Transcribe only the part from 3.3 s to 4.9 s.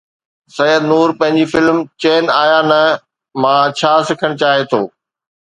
مان ڇا سکڻ چاهي ٿو؟